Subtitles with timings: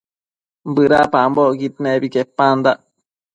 [0.75, 2.79] bëdapambocquid nebi quepandac